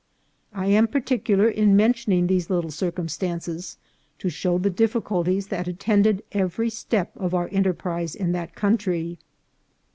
I 0.55 0.65
am 0.65 0.87
particular 0.87 1.47
in 1.47 1.75
mentioning 1.75 2.25
these 2.25 2.49
little 2.49 2.71
circum 2.71 3.07
stances, 3.07 3.77
to 4.17 4.29
show 4.31 4.57
the 4.57 4.71
difficulties 4.71 5.49
that 5.49 5.67
attended 5.67 6.23
every 6.31 6.71
step 6.71 7.11
of 7.15 7.35
our 7.35 7.49
enterprise 7.51 8.15
in 8.15 8.31
that 8.31 8.55
country. 8.55 9.19